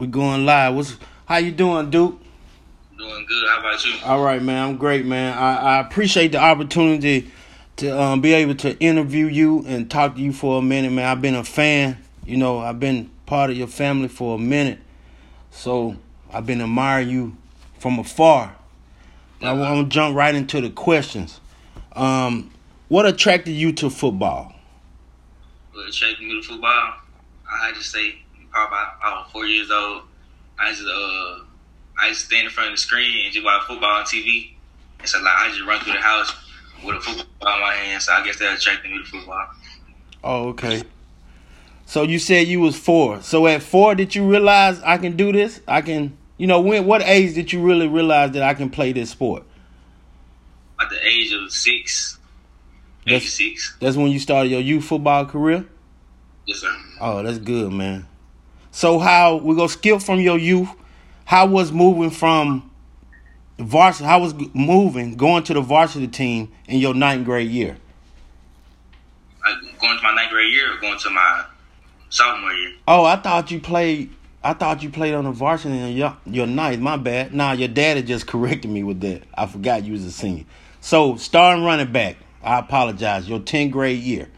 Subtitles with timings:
[0.00, 0.74] We going live.
[0.74, 2.18] What's how you doing, Duke?
[2.96, 3.46] Doing good.
[3.46, 3.92] How about you?
[4.02, 4.70] All right, man.
[4.70, 5.36] I'm great, man.
[5.36, 7.30] I, I appreciate the opportunity
[7.76, 11.04] to um, be able to interview you and talk to you for a minute, man.
[11.04, 11.98] I've been a fan.
[12.24, 14.78] You know, I've been part of your family for a minute,
[15.50, 15.96] so
[16.32, 17.36] I've been admiring you
[17.78, 18.56] from afar.
[19.42, 21.42] I want to jump right into the questions.
[21.92, 22.50] Um,
[22.88, 24.54] what attracted you to football?
[25.74, 26.94] What attracted me to football?
[27.52, 30.02] I had to say probably about I was four years old.
[30.58, 31.44] I just uh
[31.98, 34.52] I just stand in front of the screen and just watch football on TV.
[34.98, 36.34] And so like I just run through the house
[36.84, 38.02] with a football in my hand.
[38.02, 39.46] So I guess that attracted me to football.
[40.22, 40.82] Oh, okay.
[41.86, 43.20] So you said you was four.
[43.22, 45.60] So at four, did you realize I can do this?
[45.66, 46.16] I can.
[46.36, 49.42] You know, when what age did you really realize that I can play this sport?
[50.80, 52.18] At the age of six,
[53.04, 53.76] That's- six.
[53.80, 55.66] That's when you started your youth football career.
[56.46, 56.74] Yes, sir.
[57.00, 58.06] Oh, that's good, man.
[58.80, 60.70] So how we gonna skip from your youth?
[61.26, 62.70] How was moving from
[63.58, 64.06] varsity?
[64.06, 67.76] How was moving going to the varsity team in your ninth grade year?
[69.44, 71.44] I, going to my ninth grade year or going to my
[72.08, 72.72] sophomore year.
[72.88, 74.14] Oh, I thought you played.
[74.42, 76.80] I thought you played on the varsity in your your ninth.
[76.80, 77.34] My bad.
[77.34, 79.24] Nah, your dad had just corrected me with that.
[79.34, 80.46] I forgot you was a senior.
[80.80, 82.16] So starting running back.
[82.42, 83.28] I apologize.
[83.28, 84.30] Your tenth grade year.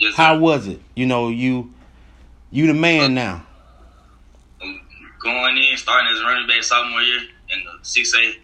[0.00, 0.16] Yes.
[0.16, 0.80] How was it?
[0.96, 1.72] You know you
[2.50, 3.44] you the man uh, now.
[5.20, 8.34] Going in, starting as a running back sophomore year in the six A,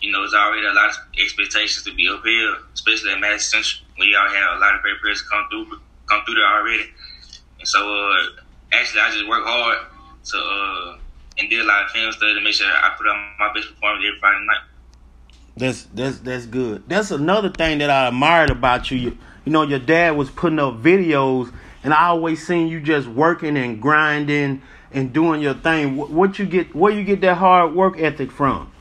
[0.00, 3.62] you know, there's already a lot of expectations to be up here, especially at Madison
[3.62, 3.88] Central.
[3.98, 6.84] We already have a lot of great players come through come through there already.
[7.58, 9.78] And so uh actually I just work hard
[10.24, 10.98] to uh
[11.38, 13.68] and did a lot of film study to make sure I put on my best
[13.68, 14.64] performance every Friday night.
[15.56, 16.82] That's that's that's good.
[16.88, 18.90] That's another thing that I admired about.
[18.90, 21.52] You, you know, your dad was putting up videos,
[21.84, 25.96] and I always seen you just working and grinding and doing your thing.
[25.96, 26.74] What, what you get?
[26.74, 28.72] Where you get that hard work ethic from?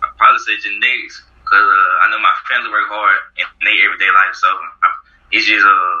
[0.00, 4.06] I probably say genetics because uh, I know my family work hard in their everyday
[4.06, 4.48] life, so
[5.32, 5.98] it's just uh,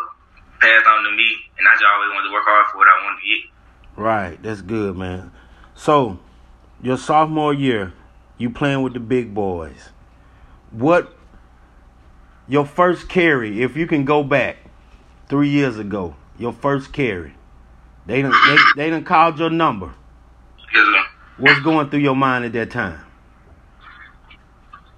[0.60, 3.04] passed on to me, and I just always wanted to work hard for what I
[3.04, 4.00] wanted to get.
[4.00, 5.32] Right, that's good, man.
[5.74, 6.20] So,
[6.80, 7.92] your sophomore year,
[8.36, 9.90] you playing with the big boys.
[10.70, 11.12] What
[12.46, 14.67] your first carry, if you can go back
[15.28, 17.34] three years ago, your first carry.
[18.06, 19.92] They done they, they done called your number.
[20.74, 21.04] Yes.
[21.38, 23.00] What's going through your mind at that time?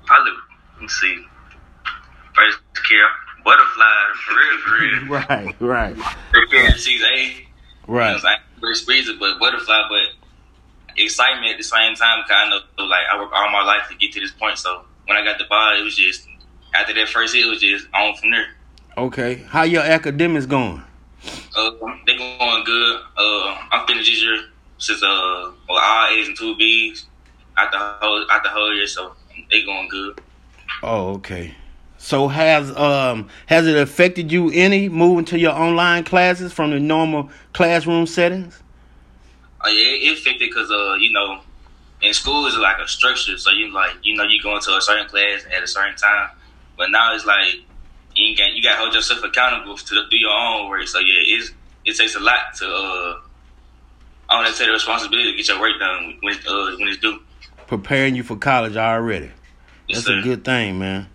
[0.07, 0.33] Probably,
[0.75, 1.25] let me see.
[2.35, 2.59] First
[2.89, 3.09] care,
[3.45, 3.85] butterfly,
[4.25, 4.91] for real, for real.
[5.11, 5.97] Right, right,
[6.33, 7.21] First care, six A.
[7.23, 7.35] You
[7.89, 8.21] know, right.
[8.61, 12.23] first breezer, but butterfly, but excitement at the same time.
[12.23, 14.59] Cause I know, like, I worked all my life to get to this point.
[14.59, 16.27] So when I got the ball, it was just
[16.75, 18.47] after that first hit, it was just on from there.
[19.01, 19.37] Okay.
[19.49, 20.83] How your academics going?
[21.57, 21.71] Uh,
[22.07, 23.01] they going good.
[23.17, 24.45] Uh, I'm finished this year
[24.77, 27.07] since uh, well, all A's and two B's
[27.57, 29.15] out the whole out the whole year, so
[29.51, 30.21] they going good.
[30.83, 31.55] Oh, okay.
[31.97, 36.79] So has um has it affected you any moving to your online classes from the
[36.79, 38.63] normal classroom settings?
[39.63, 41.41] Oh yeah, it, it affected because uh, you know,
[42.03, 44.83] in school is like a structure, so you like you know you go into a
[44.83, 46.29] certain class at a certain time,
[46.77, 47.65] but now it's like
[48.27, 50.87] you got you got to hold yourself accountable to do your own work.
[50.89, 51.53] So yeah, it's
[51.85, 53.21] it takes a lot to uh,
[54.29, 56.89] I want to take the responsibility to get your work done when it's, uh, when
[56.89, 57.21] it's due.
[57.67, 59.31] Preparing you for college already.
[59.89, 60.19] Yes, That's sir.
[60.19, 61.09] a good thing, man.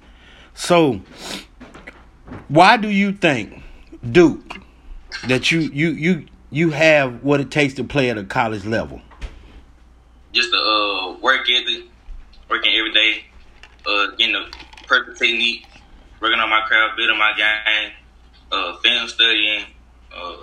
[0.53, 1.01] So,
[2.47, 3.61] why do you think,
[4.09, 4.57] Duke,
[5.27, 9.01] that you you you you have what it takes to play at a college level?
[10.35, 11.85] just the uh, work ethic,
[12.49, 13.23] working every day,
[13.87, 14.45] uh, getting the
[14.85, 15.65] perfect technique,
[16.25, 17.91] working on my craft, building my game,
[18.51, 19.63] uh, film studying,
[20.11, 20.37] uh,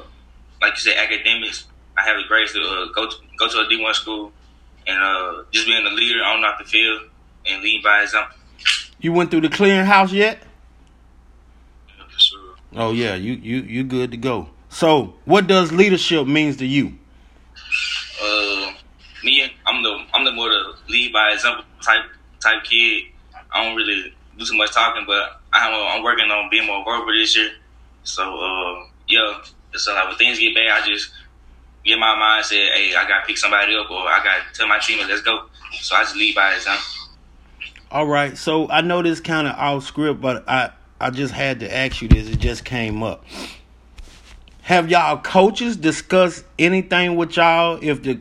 [0.61, 1.67] like you said, academics.
[1.99, 4.33] I have the grades to uh, go to go to a D one school,
[4.87, 7.03] and uh, just being a leader on off the field
[7.47, 8.37] and leading by example.
[9.01, 10.39] You went through the clearinghouse yet?
[12.17, 12.55] Sure.
[12.77, 14.51] Oh yeah, you you you good to go.
[14.69, 16.97] So, what does leadership means to you?
[18.23, 18.73] Uh,
[19.25, 22.05] me, I'm the I'm the more the lead by example type
[22.41, 23.05] type kid.
[23.51, 26.85] I don't really do too much talking, but I have, I'm working on being more
[26.85, 27.51] verbal this year.
[28.05, 29.43] So uh, yeah,
[29.75, 31.13] so like when things get bad, I just
[31.85, 34.79] get my mind said, hey, I gotta pick somebody up, or I gotta tell my
[34.79, 35.47] team, let's go.
[35.81, 36.85] So I just lead by example.
[37.91, 40.71] All right, so I know this kind of off script, but I
[41.01, 42.29] I just had to ask you this.
[42.29, 43.25] It just came up.
[44.63, 48.21] Have y'all coaches discussed anything with y'all if the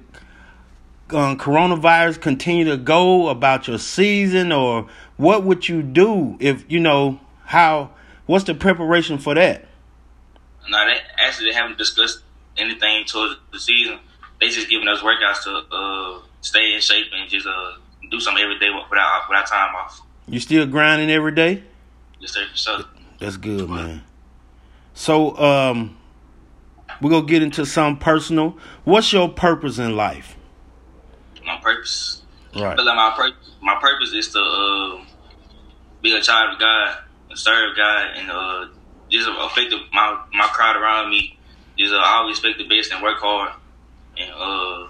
[1.11, 4.87] um, coronavirus continue to go about your season, or
[5.21, 7.91] what would you do if you know how?
[8.25, 9.65] What's the preparation for that?
[10.67, 12.23] Now, they actually they haven't discussed
[12.57, 13.99] anything towards the season.
[14.39, 17.73] they just giving us workouts to uh, stay in shape and just uh,
[18.09, 20.01] do something every day without without time off.
[20.27, 21.63] You still grinding every day?
[22.19, 22.47] Yes, sir.
[22.55, 22.83] So
[23.19, 24.03] that's good, man.
[24.95, 25.97] So um,
[26.99, 28.57] we're gonna get into some personal.
[28.85, 30.35] What's your purpose in life?
[31.45, 32.23] My purpose.
[32.55, 32.75] Right.
[32.77, 33.51] like my purpose.
[33.61, 35.05] My purpose is to uh,
[36.01, 36.97] be a child of God
[37.29, 38.65] and serve God and uh,
[39.09, 41.37] just affect my my crowd around me.
[41.77, 43.53] Just uh, always expect the best and work hard
[44.17, 44.87] and uh,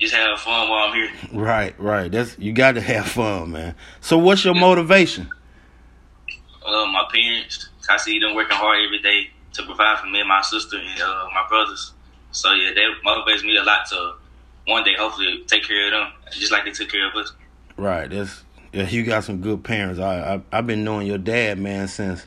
[0.00, 1.10] just have fun while I'm here.
[1.32, 2.10] Right, right.
[2.10, 3.74] That's you got to have fun, man.
[4.00, 5.30] So, what's your motivation?
[6.64, 7.68] Uh, my parents.
[7.88, 11.02] I see them working hard every day to provide for me and my sister and
[11.02, 11.92] uh, my brothers.
[12.30, 14.14] So yeah, that motivates me a lot to
[14.66, 17.32] one day hopefully take care of them just like they took care of us.
[17.76, 18.08] Right.
[18.08, 18.88] That's yeah.
[18.88, 20.00] You got some good parents.
[20.00, 22.26] I, I I've been knowing your dad, man, since.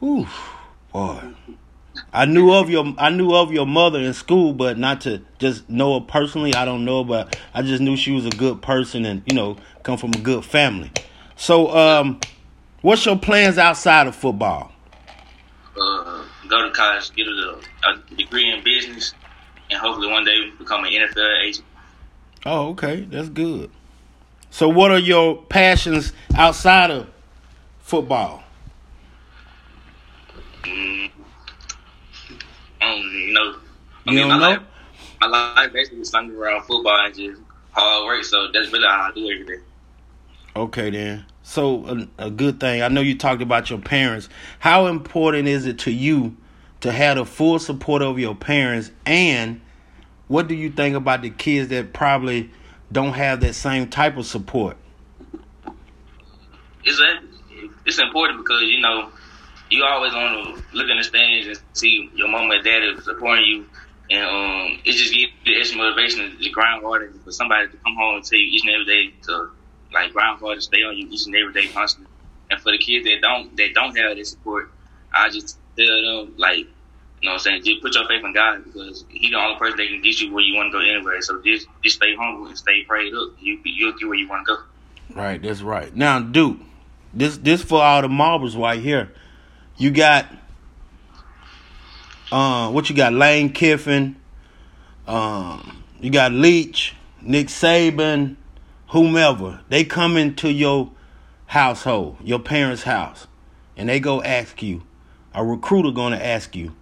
[0.00, 0.26] Whew,
[0.92, 1.34] boy.
[2.12, 5.68] I knew of your I knew of your mother in school, but not to just
[5.68, 6.54] know her personally.
[6.54, 9.56] I don't know, but I just knew she was a good person and you know
[9.82, 10.90] come from a good family.
[11.36, 12.20] So, um,
[12.82, 14.72] what's your plans outside of football?
[15.80, 19.14] Uh, go to college, get a, a degree in business,
[19.70, 21.66] and hopefully one day become an NFL agent.
[22.44, 23.70] Oh, okay, that's good.
[24.50, 27.08] So, what are your passions outside of
[27.78, 28.42] football?
[30.64, 31.10] Mm,
[32.80, 33.54] I don't know.
[34.06, 34.50] I you mean, don't my know?
[34.50, 34.62] Life,
[35.20, 37.40] my life basically centered around football and just
[37.72, 38.24] hard work.
[38.24, 39.62] So that's really how I do everything.
[40.56, 41.26] Okay, then.
[41.42, 41.86] So
[42.18, 42.82] a, a, good thing.
[42.82, 44.28] I know you talked about your parents.
[44.58, 46.36] How important is it to you
[46.80, 48.90] to have the full support of your parents?
[49.06, 49.60] And
[50.28, 52.50] what do you think about the kids that probably
[52.92, 54.76] don't have that same type of support?
[56.84, 57.00] It's
[57.84, 59.10] it's important because you know
[59.70, 63.44] you always want to look in the stands and see your mom and dad supporting
[63.44, 63.66] you,
[64.10, 67.94] and um, it just gives you extra motivation to grind harder for somebody to come
[67.96, 69.50] home and tell you each and every day to
[69.92, 72.10] like grind harder, stay on you each and every day constantly.
[72.50, 74.72] And for the kids that don't that don't have that support,
[75.12, 76.66] I just tell them like,
[77.20, 79.58] you know what I'm saying, just put your faith in God because He's the only
[79.58, 81.20] person that can get you where you want to go anyway.
[81.20, 83.30] So just just stay humble and stay prayed up.
[83.38, 84.62] You you'll get where you want to go.
[85.14, 85.94] Right, that's right.
[85.94, 86.58] Now, Duke,
[87.12, 89.12] this this for all the marbles right here.
[89.76, 90.26] You got
[92.32, 93.12] uh, what you got?
[93.12, 94.16] Lane Kiffin.
[95.06, 98.36] Um, you got Leach, Nick Saban,
[98.88, 99.60] whomever.
[99.68, 100.90] They come into your
[101.46, 103.26] household, your parents' house,
[103.76, 104.82] and they go ask you.
[105.32, 106.74] A recruiter to ask you,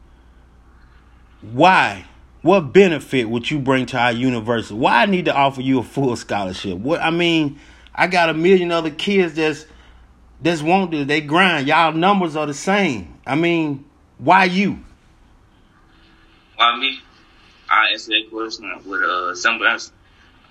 [1.52, 2.04] why?
[2.42, 4.74] What benefit would you bring to our university?
[4.74, 6.78] Why I need to offer you a full scholarship?
[6.78, 7.58] What I mean,
[7.94, 9.66] I got a million other kids that's
[10.40, 11.04] this won't do.
[11.04, 11.66] They grind.
[11.66, 13.18] Y'all numbers are the same.
[13.26, 13.84] I mean,
[14.18, 14.78] why you?
[16.56, 17.00] Why me?
[17.68, 19.92] I answer that question with uh somebody else.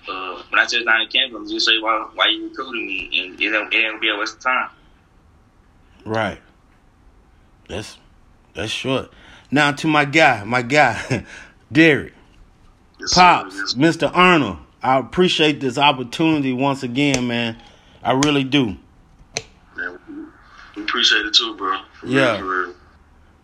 [0.08, 3.40] Uh, when I touch down in campus, just say why why you recruiting me, and
[3.40, 4.70] it ain't, it ain't gonna be a waste of time.
[6.04, 6.40] Right.
[7.68, 7.98] That's
[8.54, 9.10] that's short.
[9.50, 11.24] Now to my guy, my guy,
[11.72, 12.12] Derek,
[13.00, 13.74] yes, Pops, yes.
[13.74, 14.10] Mr.
[14.14, 14.58] Arnold.
[14.82, 17.60] I appreciate this opportunity once again, man.
[18.02, 18.76] I really do
[19.76, 19.98] Man,
[20.76, 21.80] we appreciate it too, bro.
[22.04, 22.72] yeah.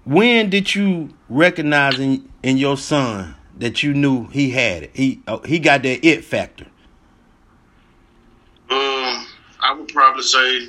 [0.05, 4.91] When did you recognize in, in your son that you knew he had it?
[4.95, 6.67] He uh, he got that it factor.
[8.71, 9.27] Um,
[9.61, 10.69] I would probably say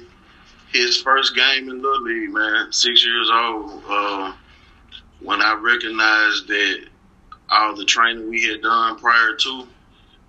[0.72, 3.84] his first game in Little League, man, six years old.
[3.88, 4.34] Uh,
[5.25, 6.86] when I recognized that
[7.50, 9.67] all the training we had done prior to,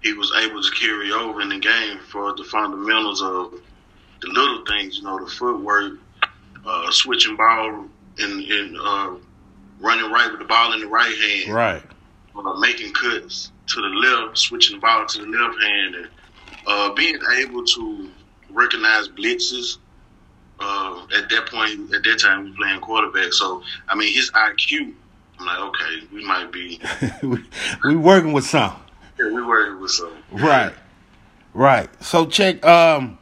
[0.02, 3.60] he was able to carry over in the game for the fundamentals of
[4.20, 5.98] the little things, you know, the footwork,
[6.64, 7.86] uh, switching ball
[8.18, 9.14] and, and uh,
[9.80, 11.54] running right with the ball in the right hand.
[11.54, 11.82] Right.
[12.34, 16.08] Uh, making cuts to the left, switching the ball to the left hand, and
[16.66, 18.10] uh, being able to
[18.50, 19.78] recognize blitzes.
[20.58, 23.32] Uh, at that point, at that time, we were playing quarterback.
[23.32, 24.94] So, I mean, his IQ,
[25.38, 26.80] I'm like, okay, we might be.
[27.22, 27.44] we,
[27.84, 28.74] we working with some.
[29.18, 30.12] Yeah, we working with some.
[30.32, 30.72] Right.
[31.52, 31.88] Right.
[32.02, 32.64] So, check.
[32.64, 33.18] Um,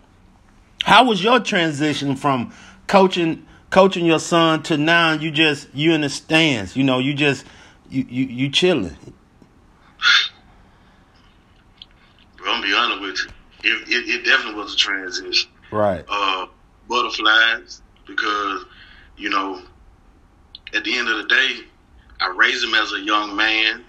[0.84, 2.52] how was your transition from
[2.86, 6.76] coaching coaching your son to now you just you in the stands.
[6.76, 7.44] You know, you just
[7.90, 8.96] you you, you chilling.
[12.36, 13.18] Bro, I'm be honest with
[13.64, 13.72] you.
[13.72, 15.50] It, it, it definitely was a transition.
[15.72, 16.04] Right.
[16.08, 16.46] Uh,
[16.88, 18.64] butterflies because
[19.16, 19.62] you know
[20.74, 21.56] at the end of the day,
[22.20, 23.84] I raised him as a young man.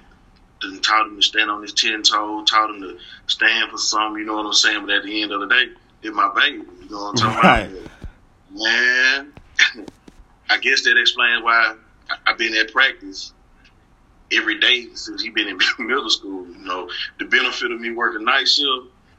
[0.61, 2.49] Then taught him to stand on his ten toes.
[2.49, 2.97] Taught him to
[3.27, 4.19] stand for something.
[4.21, 4.85] You know what I'm saying?
[4.85, 5.65] But at the end of the day,
[6.01, 6.57] it's my baby.
[6.57, 7.69] You know what I'm talking right.
[7.71, 7.89] about?
[8.51, 9.33] Man,
[10.49, 11.75] I guess that explains why
[12.25, 13.33] I've been at practice
[14.31, 16.47] every day since he been in middle school.
[16.47, 18.69] You know, the benefit of me working night shift,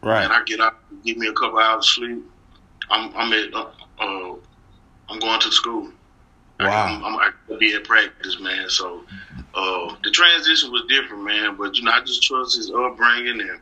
[0.03, 0.25] Right.
[0.25, 2.25] and I get out, give me a couple hours of sleep.
[2.91, 4.35] I'm I'm at uh, uh
[5.09, 5.91] I'm going to school.
[6.59, 6.87] I, Wow.
[6.87, 8.69] I'm, I'm, I could be at practice, man.
[8.71, 9.05] So
[9.55, 11.57] uh, the transition was different, man.
[11.57, 13.61] But you know, I just trust his upbringing and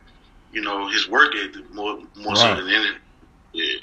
[0.51, 3.01] you know his work ethic more more so than anything.
[3.53, 3.79] Yeah.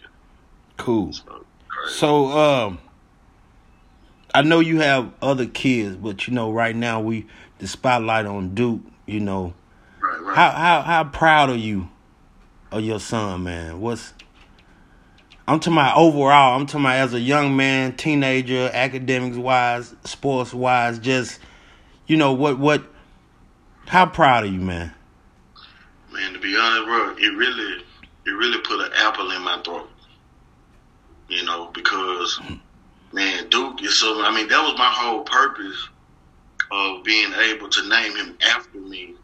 [0.79, 1.13] Cool.
[1.13, 1.95] So, crazy.
[1.95, 2.79] So, um,
[4.35, 7.27] I know you have other kids, but you know, right now we
[7.59, 8.81] the spotlight on Duke.
[9.07, 9.53] You know,
[10.01, 10.37] right, right.
[10.37, 11.91] how how how proud are you
[12.71, 13.81] of your son, man?
[13.81, 14.15] What's
[15.53, 16.59] I'm talking about overall.
[16.59, 20.99] I'm talking about as a young man, teenager, academics wise, sports wise.
[20.99, 21.41] Just
[22.07, 22.83] you know what what.
[23.87, 24.95] How proud are you, man?
[26.11, 27.85] Man, to be honest, bro, it really,
[28.25, 29.91] it really put an apple in my throat.
[31.29, 32.41] You know, because
[33.13, 34.25] man, Duke is so.
[34.25, 35.87] I mean, that was my whole purpose
[36.71, 39.17] of being able to name him after me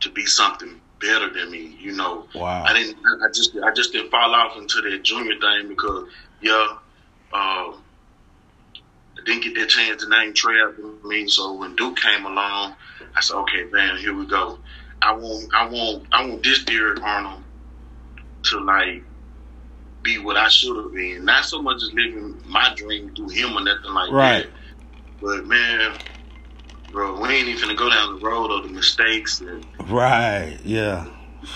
[0.00, 1.76] to be something better than me.
[1.80, 2.64] You know, Wow.
[2.64, 2.96] I didn't.
[3.22, 3.56] I just.
[3.64, 6.08] I just didn't fall off into that junior thing because,
[6.42, 6.66] yeah,
[7.32, 11.28] uh, I didn't get that chance to name Trey after me.
[11.28, 12.76] So when Duke came along,
[13.16, 14.58] I said, okay, man, here we go.
[15.02, 15.50] I want.
[15.54, 16.06] I want.
[16.12, 17.44] I want this Derek Arnold
[18.44, 19.04] to like
[20.02, 21.24] be what I should have been.
[21.24, 24.44] Not so much as living my dream through him or nothing like Right.
[24.44, 24.52] that.
[25.20, 25.94] But man,
[26.90, 30.58] bro, we ain't even finna go down the road of the mistakes and Right.
[30.64, 31.06] Yeah.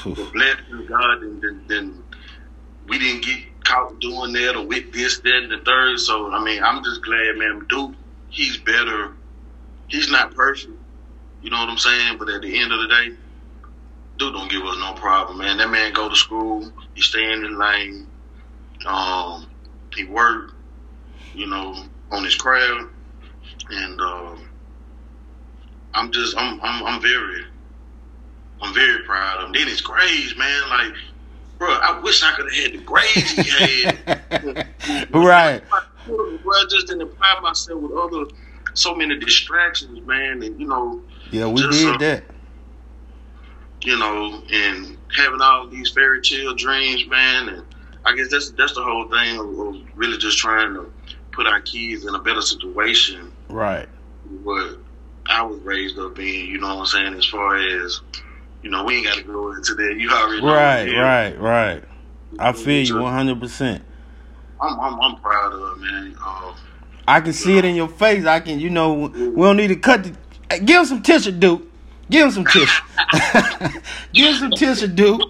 [0.05, 2.03] the blessing God, and then, then
[2.87, 5.99] we didn't get caught doing that or with this, that, and the third.
[6.01, 7.67] So I mean, I'm just glad, man.
[7.69, 7.95] Duke,
[8.31, 9.13] he's better.
[9.89, 10.73] He's not perfect,
[11.43, 12.17] you know what I'm saying.
[12.19, 13.11] But at the end of the day,
[14.19, 15.59] dude, don't give us no problem, man.
[15.59, 18.07] That man go to school, he stay in the lane.
[18.87, 19.47] Um,
[19.95, 20.53] he work,
[21.35, 22.87] you know, on his craft,
[23.71, 24.49] and um,
[25.95, 27.45] I'm just, I'm, I'm, I'm very.
[28.61, 29.53] I'm very proud of him.
[29.53, 30.93] Then his grades, man, like,
[31.59, 35.09] bro, I wish I could have had the grades he had.
[35.13, 35.63] right.
[36.07, 38.25] Bro, I just didn't apply myself with other,
[38.75, 41.01] so many distractions, man, and you know,
[41.33, 42.25] Yeah, we Just, uh, did that.
[43.83, 47.63] you know, and having all these fairy tale dreams, man, and
[48.05, 50.91] I guess that's that's the whole thing of, of really just trying to
[51.33, 53.89] put our kids in a better situation Right.
[54.45, 54.79] what
[55.33, 58.01] I was raised up in, you know what I'm saying, as far as
[58.63, 59.97] you know, we ain't gotta go into that.
[59.99, 60.93] You already know Right.
[60.95, 61.39] Right.
[61.41, 61.85] Right.
[62.39, 63.41] I feel you 100.
[63.41, 63.85] percent
[64.61, 66.17] I'm, I'm, I'm proud of it, man.
[66.25, 66.55] Uh,
[67.09, 68.25] I can see it in your face.
[68.25, 70.59] I can, you know, we don't need to cut the.
[70.61, 71.63] Give him some tissue, Duke.
[72.09, 72.83] Give him some tissue.
[74.13, 75.21] Give him some tissue, Duke.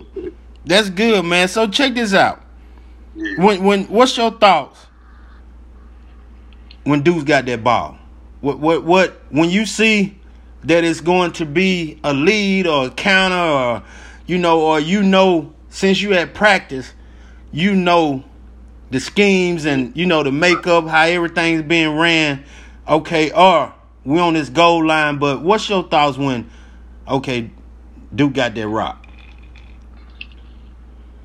[0.67, 1.49] That's good, man.
[1.49, 2.43] So check this out.
[3.15, 3.43] yeah.
[3.43, 4.87] When, when, what's your thoughts
[6.85, 7.99] when Duke's got that ball?
[8.43, 9.23] What, what, what?
[9.31, 10.19] When you see
[10.65, 13.83] that it's going to be a lead or a counter, or
[14.27, 16.93] you know, or you know, since you had practice,
[17.53, 18.25] you know
[18.91, 22.45] the schemes and you know the makeup, how everything's being ran.
[22.87, 23.73] Okay, or
[24.05, 26.51] we on this goal line, but what's your thoughts when
[27.09, 27.51] okay,
[28.15, 29.07] Duke got that rock?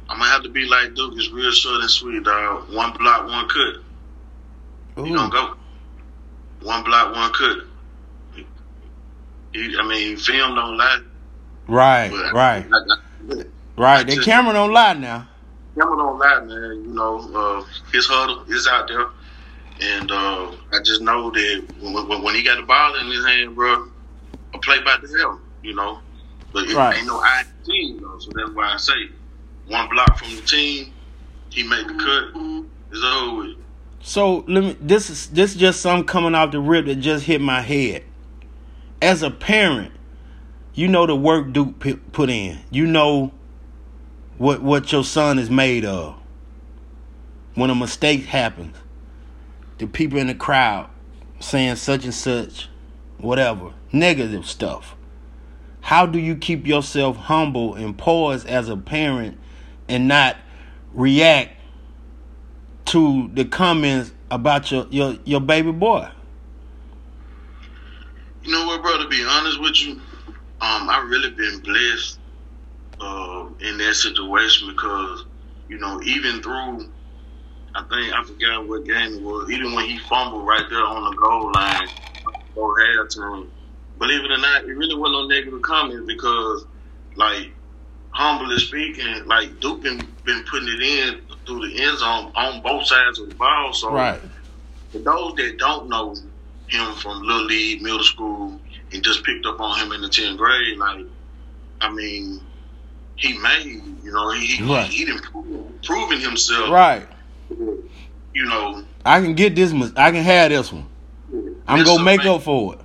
[0.07, 1.13] I'm gonna have to be like Duke.
[1.15, 2.73] It's real short and sweet, dog.
[2.73, 5.05] One block, one cut.
[5.05, 5.55] You gonna go.
[6.61, 7.57] One block, one cut.
[9.55, 10.99] I mean, film don't lie.
[11.67, 12.97] Right, right, I, I,
[13.77, 14.07] right.
[14.07, 15.29] The camera don't lie now.
[15.79, 16.83] Camera don't lie, man.
[16.85, 19.07] You know, uh, his huddle is out there,
[19.81, 23.25] and uh, I just know that when, when, when he got the ball in his
[23.25, 23.87] hand, bro,
[24.53, 26.01] a play by the hell, you know.
[26.53, 26.97] But it Right.
[26.97, 28.93] ain't no I team though, so that's why I say
[29.67, 30.93] one block from the team,
[31.51, 32.41] he made the cut.
[32.91, 33.57] It's over with.
[34.01, 34.77] So let me.
[34.79, 38.03] This is this is just something coming off the rip that just hit my head.
[39.01, 39.91] As a parent,
[40.73, 41.79] you know the work Duke
[42.11, 42.59] put in.
[42.71, 43.31] You know
[44.37, 46.15] what what your son is made of.
[47.55, 48.75] When a mistake happens,
[49.79, 50.89] the people in the crowd
[51.39, 52.69] saying such and such,
[53.17, 54.95] whatever negative stuff.
[55.81, 59.37] How do you keep yourself humble and poised as a parent
[59.87, 60.37] and not
[60.93, 61.56] react
[62.87, 66.07] to the comments about your your, your baby boy.
[68.43, 68.97] You know what, bro?
[68.97, 69.93] To be honest with you,
[70.61, 72.19] um, I really been blessed
[73.01, 75.25] uh, in that situation because,
[75.67, 76.89] you know, even through,
[77.75, 79.51] I think I forgot what game it was.
[79.51, 81.89] Even when he fumbled right there on the goal line,
[82.55, 83.47] go halftime.
[83.99, 86.65] Believe it or not, it really wasn't no negative comments because,
[87.15, 87.51] like,
[88.11, 92.85] humbly speaking, like Duke been been putting it in through the end zone on both
[92.85, 93.73] sides of the ball.
[93.73, 94.19] So Right.
[94.91, 96.15] for those that don't know
[96.67, 98.59] him from Little League, middle school,
[98.93, 101.05] and just picked up on him in the 10th grade, like,
[101.81, 102.41] I mean,
[103.15, 103.65] he made,
[104.03, 104.85] you know, he Right.
[104.87, 107.07] he, he didn't prove, proven himself, Right.
[107.49, 108.83] you know.
[109.05, 109.73] I can get this.
[109.95, 110.85] I can have this one.
[111.67, 112.79] I'm gonna make something- up for it.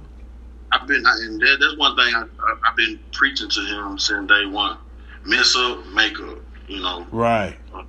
[0.72, 4.26] I've been, and that, that's one thing I, I, I've been preaching to him since
[4.28, 4.78] day one.
[5.24, 7.06] Mess up, make up, you know.
[7.12, 7.56] Right.
[7.74, 7.82] Uh,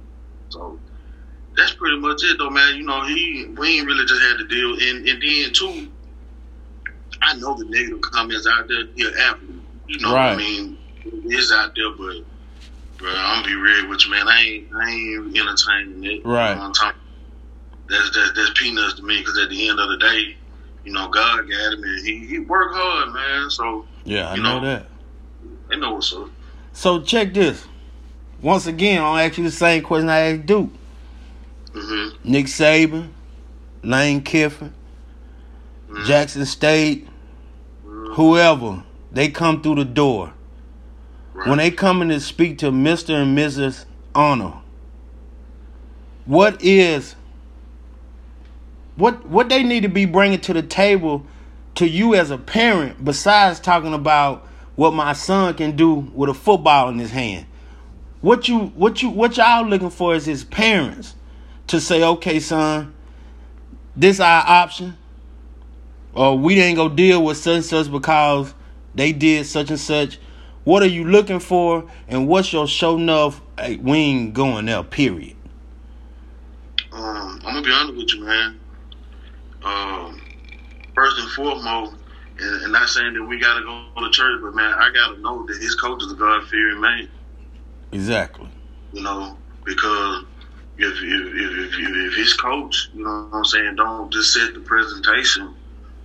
[0.53, 0.79] So
[1.57, 2.75] that's pretty much it, though, man.
[2.75, 5.91] You know, he we ain't really just had to deal, and and then too,
[7.21, 8.85] I know the negative comments out there.
[8.95, 10.13] He an athlete, you know.
[10.13, 10.33] Right.
[10.33, 12.23] I mean, it is out there, but
[12.97, 14.27] bro, I'm gonna be real with you, man.
[14.27, 16.25] I ain't I ain't entertaining it.
[16.25, 16.49] Right.
[16.49, 17.01] You know what I'm talking-
[17.89, 20.37] That's that's that's peanuts to me because at the end of the day,
[20.85, 23.49] you know, God got him, and he he worked hard, man.
[23.49, 24.65] So Yeah, I You know know.
[24.67, 24.87] that.
[25.69, 26.29] they know what's up.
[26.73, 27.65] So check this.
[28.43, 30.69] Once again, I'll ask you the same question I asked Duke.
[31.71, 32.29] Mm-hmm.
[32.29, 33.07] Nick Saban,
[33.81, 34.73] Lane Kiffin,
[35.89, 36.05] Mhm.
[36.05, 37.07] Jackson State,
[37.85, 38.83] whoever,
[39.13, 40.33] they come through the door.
[41.33, 41.47] Right.
[41.47, 43.21] When they come in to speak to Mr.
[43.21, 43.85] and Mrs.
[44.13, 44.53] Honor,
[46.25, 47.15] what is
[48.95, 51.25] what what they need to be bringing to the table
[51.75, 54.45] to you as a parent besides talking about
[54.75, 57.45] what my son can do with a football in his hand
[58.23, 61.13] what you what you what y'all looking for is his parents
[61.67, 62.93] to say okay son
[63.97, 64.97] this our option
[66.13, 68.53] or we ain't gonna deal with such and such because
[68.95, 70.19] they did such and such
[70.63, 74.83] what are you looking for and what's your show enough hey, we ain't going there
[74.83, 75.35] period
[76.93, 78.59] Um, I'm gonna be honest with you, man.
[79.63, 80.21] Um,
[80.95, 81.95] first and foremost,
[82.39, 85.45] and, and not saying that we gotta go to church, but man, I gotta know
[85.45, 87.09] that his coach is a God fearing man.
[87.93, 88.49] Exactly
[88.91, 90.25] You know, because
[90.77, 94.53] if if, if if if his coach, you know what I'm saying, don't just set
[94.53, 95.55] the presentation,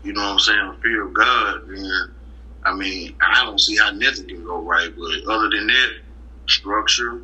[0.02, 1.90] you know what I'm saying, fear of God, then
[2.64, 4.90] I mean, I don't see how nothing can go right.
[4.96, 5.90] But other than that,
[6.48, 7.20] structure,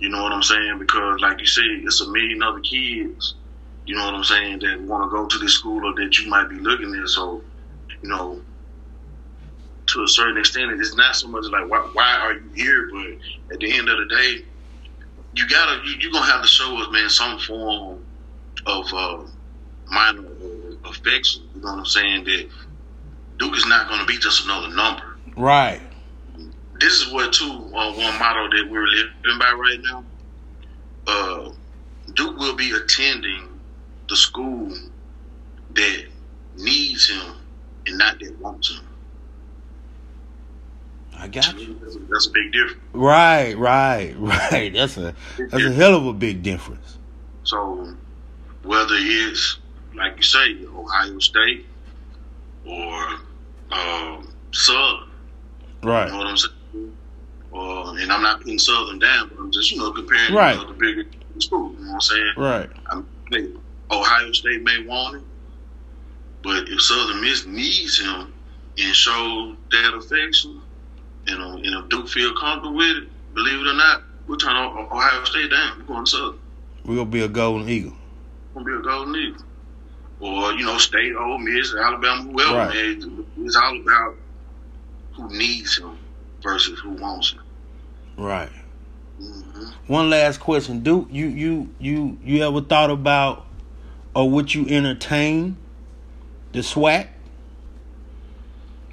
[0.00, 0.78] you know what I'm saying?
[0.78, 3.36] Because, like you said, it's a million other kids,
[3.86, 6.28] you know what I'm saying, that want to go to this school or that you
[6.30, 7.08] might be looking at.
[7.08, 7.42] So,
[8.02, 8.42] you know,
[9.92, 12.88] to a certain extent, it's not so much like, why, why are you here?
[12.92, 14.44] But at the end of the day,
[15.34, 18.04] you gotta, you, you're going to have to show us, man, some form
[18.66, 19.22] of uh,
[19.90, 21.42] minor uh, affection.
[21.54, 22.24] You know what I'm saying?
[22.24, 22.48] That
[23.38, 25.04] Duke is not going to be just another number
[25.36, 25.80] right
[26.80, 30.04] this is what too uh, one motto that we're living by right now.
[31.06, 31.50] Uh,
[32.14, 33.60] Duke will be attending
[34.08, 34.74] the school
[35.74, 36.04] that
[36.56, 37.34] needs him
[37.86, 38.84] and not that wants him.
[41.20, 41.78] I got you
[42.10, 42.78] that's a, big difference.
[42.94, 46.98] right right right that's a that's a hell of a big difference
[47.44, 47.96] So
[48.62, 49.58] whether it's
[49.94, 51.66] like you say, Ohio State
[52.64, 53.04] or
[53.72, 55.08] um, Southern,
[55.82, 56.54] you know right what I'm saying?
[57.52, 60.56] Uh, and I'm not putting Southern down, but I'm just you know comparing Right.
[60.56, 61.04] know, the bigger
[61.40, 61.72] school.
[61.72, 62.32] You know what I'm saying?
[62.36, 63.48] right I'm, hey,
[63.90, 65.24] Ohio State may want him,
[66.42, 68.32] but if Southern Miss needs him
[68.78, 70.62] and shows that affection,
[71.30, 74.56] and, um, and if Duke feel comfortable with it, believe it or not, we'll turn
[74.56, 75.78] O- Ohio State down.
[75.78, 76.38] We're going to Southern.
[76.84, 77.92] we're gonna be a golden eagle
[78.54, 79.42] We're going to be a Golden Eagle.
[80.20, 82.74] Or, you know, State, Ole Miss, Alabama, whoever, Right.
[82.98, 83.26] man.
[83.38, 84.16] It's all about
[85.12, 85.96] who needs him
[86.42, 87.40] versus who wants him.
[88.16, 88.50] right
[89.18, 91.08] hmm One last question, Duke.
[91.10, 93.46] You you you you ever thought about
[94.14, 95.56] or would you entertain
[96.52, 97.08] the SWAC?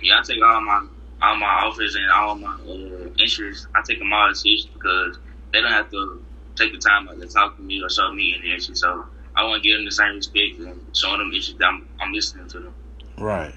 [0.02, 0.86] Yeah, I take all my
[1.22, 3.68] all my offers and all my uh, interests.
[3.76, 5.18] I take them all seriously because
[5.52, 6.22] they don't have to
[6.56, 8.82] take the time out to talk to me or show me any interest.
[8.82, 11.58] So I want to give them the same respect and showing them interest.
[11.60, 12.74] That I'm, I'm listening to them.
[13.18, 13.54] Right.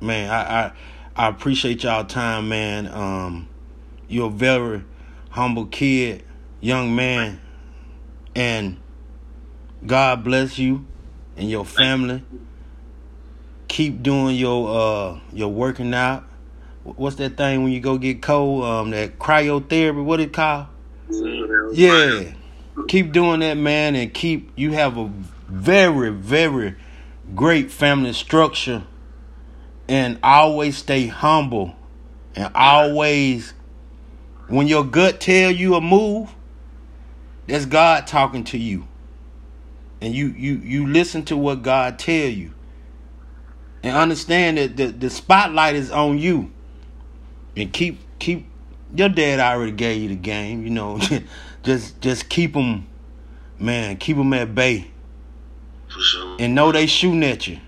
[0.00, 0.72] Man, I, I
[1.16, 2.86] I appreciate y'all time, man.
[2.88, 3.48] Um
[4.08, 4.84] you're a very
[5.30, 6.24] humble kid,
[6.60, 7.40] young man,
[8.34, 8.78] and
[9.86, 10.86] God bless you
[11.36, 12.24] and your family.
[13.68, 16.24] Keep doing your uh your working out.
[16.96, 18.64] What's that thing when you go get cold?
[18.64, 20.66] Um that cryotherapy, what it called?
[21.72, 22.32] Yeah.
[22.88, 25.10] Keep doing that, man, and keep you have a
[25.48, 26.76] very, very
[27.34, 28.84] great family structure
[29.88, 31.74] and always stay humble
[32.34, 33.54] and always
[34.48, 36.34] when your gut tell you a move,
[37.46, 38.86] that's God talking to you.
[40.00, 42.52] And you you you listen to what God tell you.
[43.82, 46.50] And understand that the, the spotlight is on you.
[47.60, 48.46] And keep keep
[48.94, 50.98] your dad already gave you the game, you know.
[51.62, 52.86] just just keep them
[53.58, 54.90] man, keep them at bay
[55.88, 56.36] For sure.
[56.38, 57.58] and know they shooting at you.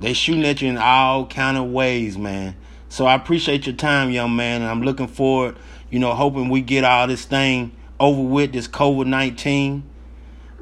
[0.00, 2.56] They shooting at you in all kind of ways, man.
[2.88, 5.56] So I appreciate your time, young man, and I'm looking forward,
[5.90, 9.84] you know, hoping we get all this thing over with, this COVID nineteen.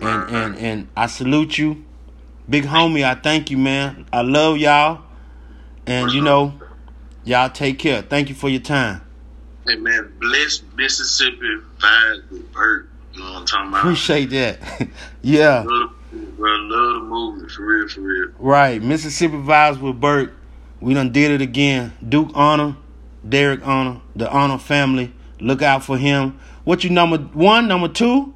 [0.00, 1.85] And and and I salute you.
[2.48, 4.07] Big homie, I thank you, man.
[4.12, 5.02] I love y'all.
[5.87, 6.55] And you know,
[7.24, 8.02] y'all take care.
[8.02, 9.02] Thank you for your time.
[9.66, 12.88] Hey man, bless Mississippi vibes with Bert.
[13.14, 13.78] You know what I'm talking about?
[13.80, 14.88] Appreciate that.
[15.22, 15.62] yeah.
[15.66, 15.92] Love,
[16.37, 18.30] bro, love the movement for real, for real.
[18.38, 18.82] Right.
[18.82, 20.35] Mississippi vibes with Bert.
[20.80, 21.92] We done did it again.
[22.06, 22.76] Duke Honor,
[23.28, 25.12] Derek Honor, the Honor family.
[25.40, 26.38] Look out for him.
[26.64, 28.35] What you number one, number two?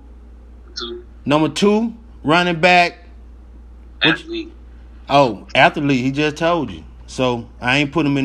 [0.77, 1.05] Two.
[1.25, 2.99] Number two, running back.
[4.03, 4.53] Athlete.
[5.09, 6.05] Oh, athlete.
[6.05, 6.85] He just told you.
[7.07, 8.25] So I ain't put him in